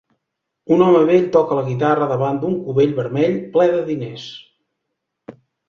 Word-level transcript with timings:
Un 0.75 0.79
home 0.85 1.01
vell 1.09 1.27
toca 1.35 1.57
la 1.59 1.65
guitarra 1.67 2.07
davant 2.13 2.41
d'un 2.45 2.57
cubell 2.65 2.97
vermell 3.03 3.39
ple 3.55 3.71
de 3.77 3.85
diners. 3.93 4.27